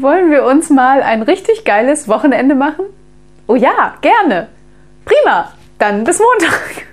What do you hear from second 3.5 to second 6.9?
ja, gerne. Prima. Dann bis Montag.